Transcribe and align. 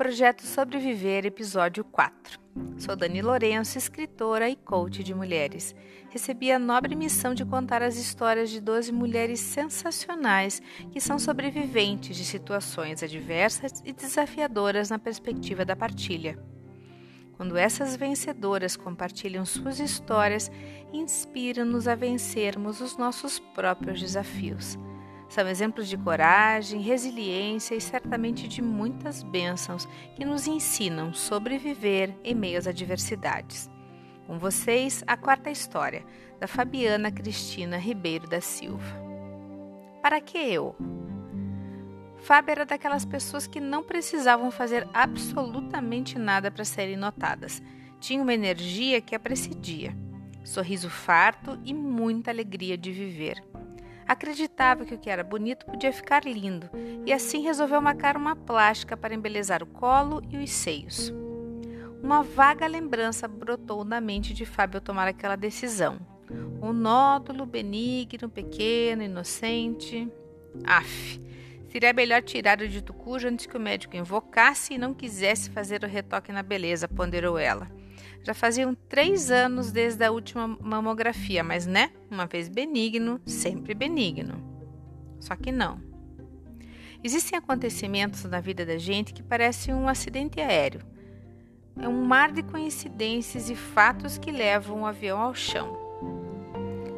Projeto 0.00 0.46
Sobreviver, 0.46 1.26
episódio 1.26 1.84
4. 1.84 2.40
Sou 2.78 2.96
Dani 2.96 3.20
Lourenço, 3.20 3.76
escritora 3.76 4.48
e 4.48 4.56
coach 4.56 5.04
de 5.04 5.14
mulheres. 5.14 5.74
Recebi 6.08 6.50
a 6.50 6.58
nobre 6.58 6.94
missão 6.94 7.34
de 7.34 7.44
contar 7.44 7.82
as 7.82 7.98
histórias 7.98 8.48
de 8.48 8.62
12 8.62 8.92
mulheres 8.92 9.40
sensacionais 9.40 10.62
que 10.90 11.02
são 11.02 11.18
sobreviventes 11.18 12.16
de 12.16 12.24
situações 12.24 13.02
adversas 13.02 13.82
e 13.84 13.92
desafiadoras 13.92 14.88
na 14.88 14.98
perspectiva 14.98 15.66
da 15.66 15.76
partilha. 15.76 16.42
Quando 17.34 17.58
essas 17.58 17.94
vencedoras 17.94 18.76
compartilham 18.76 19.44
suas 19.44 19.78
histórias, 19.78 20.50
inspiram-nos 20.94 21.86
a 21.86 21.94
vencermos 21.94 22.80
os 22.80 22.96
nossos 22.96 23.38
próprios 23.38 24.00
desafios. 24.00 24.78
São 25.30 25.46
exemplos 25.48 25.88
de 25.88 25.96
coragem, 25.96 26.80
resiliência 26.80 27.76
e 27.76 27.80
certamente 27.80 28.48
de 28.48 28.60
muitas 28.60 29.22
bênçãos 29.22 29.86
que 30.16 30.24
nos 30.24 30.48
ensinam 30.48 31.14
sobreviver 31.14 32.12
em 32.24 32.34
meio 32.34 32.58
às 32.58 32.66
adversidades. 32.66 33.70
Com 34.26 34.40
vocês, 34.40 35.04
a 35.06 35.16
quarta 35.16 35.48
história, 35.48 36.04
da 36.40 36.48
Fabiana 36.48 37.12
Cristina 37.12 37.76
Ribeiro 37.76 38.26
da 38.28 38.40
Silva. 38.40 38.84
Para 40.02 40.20
que 40.20 40.36
eu? 40.36 40.74
Fábio 42.18 42.50
era 42.50 42.66
daquelas 42.66 43.04
pessoas 43.04 43.46
que 43.46 43.60
não 43.60 43.84
precisavam 43.84 44.50
fazer 44.50 44.84
absolutamente 44.92 46.18
nada 46.18 46.50
para 46.50 46.64
serem 46.64 46.96
notadas. 46.96 47.62
Tinha 48.00 48.20
uma 48.20 48.34
energia 48.34 49.00
que 49.00 49.14
a 49.14 49.20
precedia, 49.20 49.96
sorriso 50.42 50.90
farto 50.90 51.56
e 51.64 51.72
muita 51.72 52.32
alegria 52.32 52.76
de 52.76 52.90
viver. 52.90 53.40
Acreditava 54.10 54.84
que 54.84 54.92
o 54.92 54.98
que 54.98 55.08
era 55.08 55.22
bonito 55.22 55.64
podia 55.64 55.92
ficar 55.92 56.24
lindo 56.24 56.68
e 57.06 57.12
assim 57.12 57.42
resolveu 57.42 57.80
marcar 57.80 58.16
uma 58.16 58.34
plástica 58.34 58.96
para 58.96 59.14
embelezar 59.14 59.62
o 59.62 59.66
colo 59.66 60.20
e 60.28 60.36
os 60.36 60.50
seios. 60.50 61.14
Uma 62.02 62.20
vaga 62.20 62.66
lembrança 62.66 63.28
brotou 63.28 63.84
na 63.84 64.00
mente 64.00 64.34
de 64.34 64.44
Fábio 64.44 64.78
ao 64.78 64.80
tomar 64.80 65.06
aquela 65.06 65.36
decisão. 65.36 66.00
Um 66.60 66.72
nódulo 66.72 67.46
benigno, 67.46 68.28
pequeno, 68.28 69.04
inocente. 69.04 70.12
Aff, 70.64 71.20
seria 71.68 71.92
melhor 71.92 72.20
tirar 72.20 72.60
o 72.60 72.66
dito 72.66 72.92
cujo 72.92 73.28
antes 73.28 73.46
que 73.46 73.56
o 73.56 73.60
médico 73.60 73.96
invocasse 73.96 74.74
e 74.74 74.78
não 74.78 74.92
quisesse 74.92 75.50
fazer 75.50 75.84
o 75.84 75.86
retoque 75.86 76.32
na 76.32 76.42
beleza, 76.42 76.88
ponderou 76.88 77.38
ela. 77.38 77.68
Já 78.22 78.34
faziam 78.34 78.74
três 78.74 79.30
anos 79.30 79.72
desde 79.72 80.04
a 80.04 80.10
última 80.10 80.46
mamografia, 80.46 81.42
mas 81.42 81.66
né? 81.66 81.90
Uma 82.10 82.26
vez 82.26 82.48
benigno, 82.48 83.20
sempre 83.24 83.74
benigno. 83.74 84.34
Só 85.18 85.34
que 85.36 85.50
não. 85.50 85.80
Existem 87.02 87.38
acontecimentos 87.38 88.24
na 88.24 88.40
vida 88.40 88.66
da 88.66 88.76
gente 88.76 89.14
que 89.14 89.22
parecem 89.22 89.74
um 89.74 89.88
acidente 89.88 90.38
aéreo. 90.38 90.82
É 91.80 91.88
um 91.88 92.04
mar 92.04 92.30
de 92.30 92.42
coincidências 92.42 93.48
e 93.48 93.54
fatos 93.54 94.18
que 94.18 94.30
levam 94.30 94.82
o 94.82 94.86
avião 94.86 95.18
ao 95.18 95.34
chão. 95.34 95.78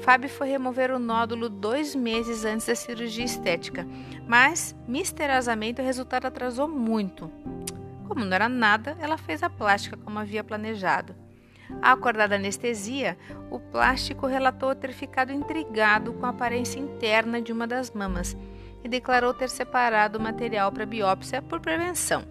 Fábio 0.00 0.28
foi 0.28 0.48
remover 0.48 0.90
o 0.90 0.98
nódulo 0.98 1.48
dois 1.48 1.94
meses 1.94 2.44
antes 2.44 2.66
da 2.66 2.74
cirurgia 2.74 3.24
estética, 3.24 3.86
mas 4.26 4.74
misteriosamente 4.86 5.80
o 5.80 5.84
resultado 5.84 6.26
atrasou 6.26 6.68
muito. 6.68 7.30
Como 8.14 8.24
não 8.24 8.34
era 8.36 8.48
nada, 8.48 8.96
ela 9.00 9.18
fez 9.18 9.42
a 9.42 9.50
plástica 9.50 9.96
como 9.96 10.20
havia 10.20 10.44
planejado. 10.44 11.16
Ao 11.82 11.94
acordar 11.94 12.28
da 12.28 12.36
anestesia, 12.36 13.18
o 13.50 13.58
plástico 13.58 14.24
relatou 14.24 14.72
ter 14.72 14.92
ficado 14.92 15.32
intrigado 15.32 16.12
com 16.12 16.24
a 16.24 16.28
aparência 16.28 16.78
interna 16.78 17.42
de 17.42 17.52
uma 17.52 17.66
das 17.66 17.90
mamas 17.90 18.36
e 18.84 18.88
declarou 18.88 19.34
ter 19.34 19.50
separado 19.50 20.16
o 20.16 20.22
material 20.22 20.70
para 20.70 20.86
biópsia 20.86 21.42
por 21.42 21.58
prevenção. 21.58 22.24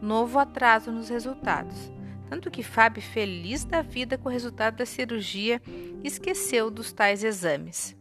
Novo 0.00 0.38
atraso 0.38 0.90
nos 0.90 1.10
resultados. 1.10 1.92
Tanto 2.30 2.50
que 2.50 2.62
Fábio, 2.62 3.02
feliz 3.02 3.66
da 3.66 3.82
vida 3.82 4.16
com 4.16 4.30
o 4.30 4.32
resultado 4.32 4.78
da 4.78 4.86
cirurgia, 4.86 5.60
esqueceu 6.02 6.70
dos 6.70 6.90
tais 6.90 7.22
exames. 7.22 7.94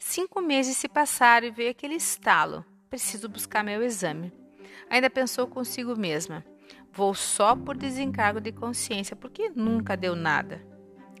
Cinco 0.00 0.40
meses 0.40 0.76
se 0.78 0.88
passaram 0.88 1.46
e 1.46 1.52
veio 1.52 1.70
aquele 1.70 1.94
estalo: 1.94 2.64
preciso 2.90 3.28
buscar 3.28 3.62
meu 3.62 3.84
exame. 3.84 4.32
Ainda 4.88 5.10
pensou 5.10 5.46
consigo 5.46 5.96
mesma: 5.96 6.44
vou 6.92 7.14
só 7.14 7.54
por 7.56 7.76
desencargo 7.76 8.40
de 8.40 8.52
consciência, 8.52 9.16
porque 9.16 9.50
nunca 9.54 9.96
deu 9.96 10.14
nada. 10.14 10.60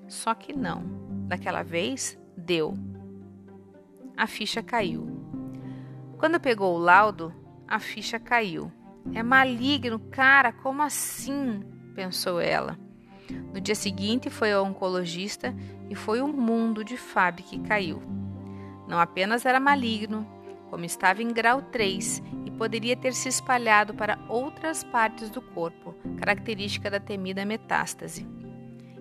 Só 0.08 0.34
que 0.34 0.52
não. 0.52 0.84
Daquela 1.26 1.62
vez, 1.62 2.18
deu. 2.36 2.74
A 4.16 4.26
ficha 4.26 4.62
caiu. 4.62 5.08
Quando 6.18 6.40
pegou 6.40 6.74
o 6.74 6.78
laudo, 6.78 7.34
a 7.66 7.78
ficha 7.80 8.18
caiu. 8.18 8.70
É 9.12 9.22
maligno, 9.22 9.98
cara, 9.98 10.52
como 10.52 10.82
assim? 10.82 11.62
pensou 11.94 12.40
ela. 12.40 12.78
No 13.52 13.60
dia 13.60 13.74
seguinte 13.74 14.28
foi 14.28 14.52
ao 14.52 14.64
oncologista 14.64 15.54
e 15.88 15.94
foi 15.94 16.20
o 16.20 16.28
mundo 16.28 16.84
de 16.84 16.96
Fábio 16.96 17.44
que 17.44 17.58
caiu. 17.60 18.02
Não 18.88 18.98
apenas 18.98 19.46
era 19.46 19.58
maligno, 19.58 20.26
como 20.68 20.84
estava 20.84 21.22
em 21.22 21.28
grau 21.32 21.62
3 21.62 22.22
e 22.43 22.43
poderia 22.58 22.96
ter 22.96 23.12
se 23.12 23.28
espalhado 23.28 23.94
para 23.94 24.18
outras 24.28 24.82
partes 24.84 25.30
do 25.30 25.42
corpo, 25.42 25.94
característica 26.18 26.90
da 26.90 27.00
temida 27.00 27.44
metástase. 27.44 28.26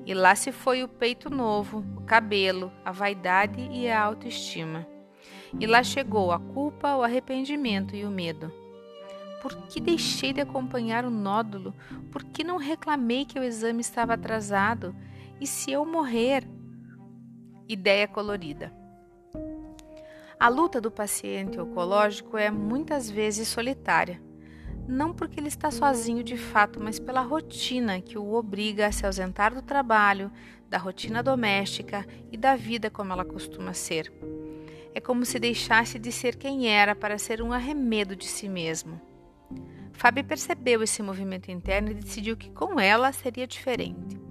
E 0.05 0.13
lá 0.13 0.35
se 0.35 0.51
foi 0.51 0.83
o 0.83 0.87
peito 0.87 1.29
novo, 1.29 1.83
o 1.95 2.01
cabelo, 2.01 2.71
a 2.83 2.91
vaidade 2.91 3.61
e 3.71 3.89
a 3.89 4.01
autoestima. 4.01 4.85
E 5.59 5.65
lá 5.65 5.83
chegou 5.83 6.31
a 6.31 6.39
culpa, 6.39 6.95
o 6.95 7.03
arrependimento 7.03 7.95
e 7.95 8.03
o 8.03 8.09
medo. 8.09 8.51
Por 9.41 9.55
que 9.67 9.79
deixei 9.79 10.33
de 10.33 10.41
acompanhar 10.41 11.05
o 11.05 11.09
nódulo? 11.09 11.73
Por 12.11 12.23
que 12.23 12.43
não 12.43 12.57
reclamei 12.57 13.25
que 13.25 13.39
o 13.39 13.43
exame 13.43 13.81
estava 13.81 14.13
atrasado? 14.13 14.95
E 15.39 15.45
se 15.45 15.71
eu 15.71 15.85
morrer? 15.85 16.47
Ideia 17.67 18.07
colorida. 18.07 18.73
A 20.43 20.49
luta 20.49 20.81
do 20.81 20.91
paciente 20.91 21.57
oncológico 21.57 22.37
é 22.37 22.51
muitas 22.51 23.09
vezes 23.09 23.47
solitária. 23.47 24.21
Não 24.85 25.13
porque 25.13 25.39
ele 25.39 25.47
está 25.47 25.71
sozinho 25.71 26.21
de 26.21 26.35
fato, 26.35 26.81
mas 26.83 26.99
pela 26.99 27.21
rotina 27.21 28.01
que 28.01 28.17
o 28.17 28.33
obriga 28.33 28.87
a 28.87 28.91
se 28.91 29.05
ausentar 29.05 29.53
do 29.53 29.61
trabalho, 29.61 30.29
da 30.69 30.77
rotina 30.77 31.23
doméstica 31.23 32.05
e 32.29 32.35
da 32.35 32.57
vida 32.57 32.89
como 32.89 33.13
ela 33.13 33.23
costuma 33.23 33.73
ser. 33.73 34.11
É 34.93 34.99
como 34.99 35.23
se 35.23 35.39
deixasse 35.39 35.97
de 35.97 36.11
ser 36.11 36.35
quem 36.35 36.67
era 36.67 36.93
para 36.93 37.17
ser 37.17 37.41
um 37.41 37.53
arremedo 37.53 38.13
de 38.13 38.25
si 38.25 38.49
mesmo. 38.49 38.99
Fábio 39.93 40.25
percebeu 40.25 40.83
esse 40.83 41.01
movimento 41.01 41.51
interno 41.51 41.89
e 41.89 41.93
decidiu 41.93 42.35
que 42.35 42.49
com 42.49 42.77
ela 42.77 43.13
seria 43.13 43.47
diferente. 43.47 44.22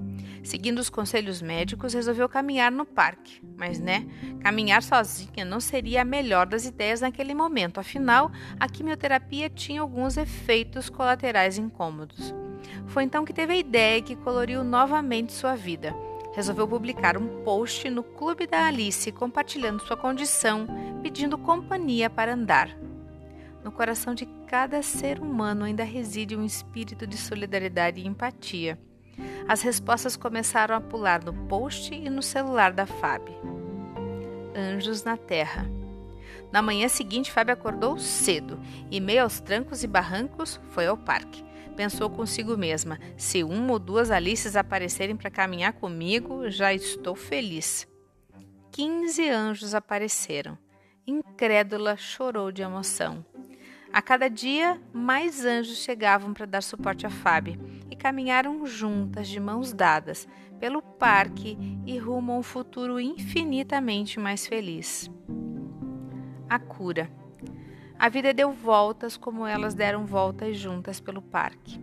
Seguindo 0.43 0.81
os 0.81 0.91
conselhos 0.91 1.41
médicos, 1.41 1.95
resolveu 1.95 2.29
caminhar 2.29 2.73
no 2.73 2.85
parque. 2.85 3.41
Mas, 3.57 3.79
né, 3.79 4.07
caminhar 4.41 4.83
sozinha 4.83 5.45
não 5.45 5.61
seria 5.61 6.03
a 6.03 6.05
melhor 6.05 6.47
das 6.47 6.67
ideias 6.67 7.01
naquele 7.01 7.33
momento, 7.33 7.79
afinal, 7.79 8.31
a 8.59 8.69
quimioterapia 8.69 9.49
tinha 9.49 9.81
alguns 9.81 10.17
efeitos 10.17 10.91
colaterais 10.91 11.59
incômodos. 11.59 12.35
Foi 12.89 13.05
então 13.05 13.25
que 13.25 13.33
teve 13.33 13.53
a 13.53 13.57
ideia 13.57 14.03
que 14.03 14.17
coloriu 14.17 14.65
novamente 14.65 15.33
sua 15.33 15.55
vida. 15.55 15.95
Resolveu 16.35 16.67
publicar 16.67 17.17
um 17.17 17.43
post 17.45 17.89
no 17.89 18.03
Clube 18.03 18.47
da 18.47 18.67
Alice 18.67 19.13
compartilhando 19.13 19.83
sua 19.83 19.97
condição, 19.97 20.67
pedindo 21.03 21.39
companhia 21.39 22.11
para 22.11 22.35
andar. 22.35 22.77
No 23.63 23.71
coração 23.71 24.15
de 24.15 24.27
cada 24.49 24.83
ser 24.83 25.21
humano 25.21 25.65
ainda 25.65 25.85
reside 25.85 26.35
um 26.35 26.45
espírito 26.45 27.07
de 27.07 27.17
solidariedade 27.17 28.01
e 28.01 28.07
empatia. 28.07 28.79
As 29.49 29.63
respostas 29.63 30.17
começaram 30.17 30.75
a 30.75 30.81
pular 30.81 31.23
no 31.23 31.33
post 31.47 31.95
e 31.95 32.09
no 32.09 32.23
celular 32.23 32.73
da 32.73 32.87
Fábio. 32.87 33.35
Anjos 34.55 35.05
na 35.05 35.17
Terra. 35.17 35.67
Na 36.51 36.61
manhã 36.61 36.89
seguinte, 36.89 37.33
Fábio 37.33 37.55
acordou 37.55 37.99
cedo 37.99 38.61
e, 38.91 39.01
meio 39.01 39.23
aos 39.23 39.41
trancos 39.41 39.83
e 39.83 39.87
barrancos, 39.87 40.61
foi 40.71 40.87
ao 40.87 40.97
parque. 40.97 41.45
Pensou 41.77 42.11
consigo 42.11 42.57
mesma: 42.57 42.99
se 43.17 43.43
uma 43.43 43.73
ou 43.73 43.79
duas 43.79 44.11
Alices 44.11 44.57
aparecerem 44.57 45.17
para 45.17 45.31
caminhar 45.31 45.73
comigo, 45.73 46.51
já 46.51 46.73
estou 46.73 47.15
feliz. 47.15 47.89
Quinze 48.71 49.29
anjos 49.29 49.75
apareceram. 49.75 50.57
Incrédula, 51.07 51.97
chorou 51.97 52.53
de 52.53 52.63
emoção. 52.63 53.25
A 53.93 54.01
cada 54.01 54.29
dia, 54.29 54.81
mais 54.93 55.45
anjos 55.45 55.79
chegavam 55.79 56.33
para 56.33 56.47
dar 56.47 56.63
suporte 56.63 57.07
a 57.07 57.11
Fábio 57.11 57.82
caminharam 58.03 58.67
juntas, 58.67 59.29
de 59.29 59.39
mãos 59.39 59.73
dadas, 59.73 60.27
pelo 60.59 60.83
parque 60.83 61.57
e 61.87 61.97
rumo 61.99 62.33
a 62.33 62.37
um 62.37 62.43
futuro 62.43 62.99
infinitamente 62.99 64.19
mais 64.19 64.45
feliz. 64.45 65.09
A 66.51 66.59
cura. 66.59 67.09
A 67.97 68.09
vida 68.09 68.35
deu 68.35 68.51
voltas 68.51 69.17
como 69.17 69.47
elas 69.47 69.73
deram 69.73 70.05
voltas 70.05 70.57
juntas 70.59 70.99
pelo 70.99 71.23
parque. 71.23 71.81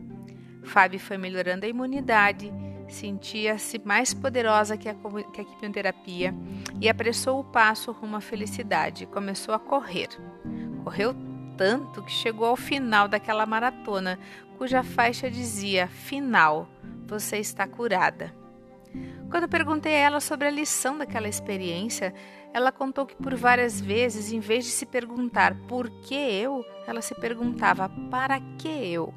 Fábio 0.61 0.99
foi 0.99 1.17
melhorando 1.17 1.65
a 1.65 1.69
imunidade, 1.69 2.51
sentia-se 2.89 3.79
mais 3.85 4.13
poderosa 4.13 4.75
que 4.75 4.89
a, 4.89 4.95
que 5.33 5.39
a 5.39 5.45
quimioterapia 5.45 6.35
e 6.81 6.89
apressou 6.89 7.39
o 7.39 7.45
passo 7.45 7.93
rumo 7.93 8.17
à 8.17 8.21
felicidade. 8.21 9.05
Começou 9.05 9.53
a 9.53 9.59
correr. 9.59 10.09
Correu 10.83 11.15
tanto 11.55 12.03
que 12.03 12.11
chegou 12.11 12.45
ao 12.45 12.55
final 12.57 13.07
daquela 13.07 13.45
maratona 13.45 14.19
cuja 14.59 14.83
faixa 14.83 15.31
dizia: 15.31 15.87
Final, 15.87 16.67
você 17.07 17.37
está 17.37 17.65
curada. 17.65 18.35
Quando 19.31 19.47
perguntei 19.47 19.93
a 19.93 19.99
ela 19.99 20.19
sobre 20.19 20.47
a 20.47 20.51
lição 20.51 20.97
daquela 20.97 21.29
experiência, 21.29 22.13
ela 22.53 22.71
contou 22.71 23.05
que 23.05 23.15
por 23.15 23.35
várias 23.35 23.79
vezes, 23.79 24.33
em 24.33 24.39
vez 24.41 24.65
de 24.65 24.71
se 24.71 24.85
perguntar 24.85 25.55
por 25.67 25.89
que 26.01 26.13
eu, 26.13 26.65
ela 26.85 27.01
se 27.01 27.15
perguntava 27.15 27.87
para 28.11 28.39
que 28.57 28.67
eu. 28.67 29.13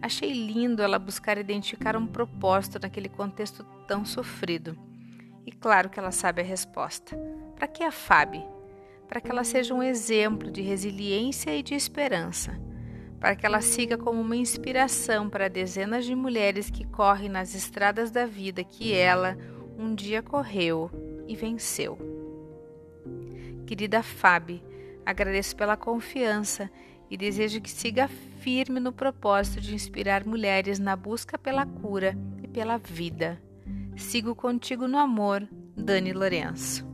Achei 0.00 0.32
lindo 0.32 0.82
ela 0.82 0.98
buscar 0.98 1.36
identificar 1.36 1.96
um 1.96 2.06
propósito 2.06 2.78
naquele 2.80 3.08
contexto 3.08 3.64
tão 3.88 4.04
sofrido. 4.04 4.78
E 5.44 5.50
claro 5.50 5.90
que 5.90 5.98
ela 5.98 6.12
sabe 6.12 6.42
a 6.42 6.44
resposta. 6.44 7.16
Para 7.56 7.66
que 7.66 7.82
a 7.82 7.90
FAB? 7.90 8.44
Para 9.08 9.20
que 9.20 9.30
ela 9.30 9.42
seja 9.42 9.74
um 9.74 9.82
exemplo 9.82 10.50
de 10.50 10.62
resiliência 10.62 11.56
e 11.56 11.62
de 11.62 11.74
esperança. 11.74 12.69
Para 13.20 13.36
que 13.36 13.44
ela 13.44 13.60
siga 13.60 13.98
como 13.98 14.20
uma 14.20 14.34
inspiração 14.34 15.28
para 15.28 15.46
dezenas 15.46 16.06
de 16.06 16.14
mulheres 16.14 16.70
que 16.70 16.86
correm 16.86 17.28
nas 17.28 17.54
estradas 17.54 18.10
da 18.10 18.24
vida 18.24 18.64
que 18.64 18.94
ela 18.94 19.36
um 19.78 19.94
dia 19.94 20.22
correu 20.22 20.90
e 21.28 21.36
venceu. 21.36 21.98
Querida 23.66 24.02
Fábio, 24.02 24.60
agradeço 25.06 25.54
pela 25.54 25.76
confiança 25.76 26.70
e 27.10 27.16
desejo 27.16 27.60
que 27.60 27.70
siga 27.70 28.08
firme 28.40 28.80
no 28.80 28.92
propósito 28.92 29.60
de 29.60 29.74
inspirar 29.74 30.24
mulheres 30.24 30.78
na 30.78 30.96
busca 30.96 31.38
pela 31.38 31.66
cura 31.66 32.16
e 32.42 32.48
pela 32.48 32.78
vida. 32.78 33.40
Sigo 33.96 34.34
contigo 34.34 34.88
no 34.88 34.98
amor, 34.98 35.46
Dani 35.76 36.12
Lourenço. 36.12 36.89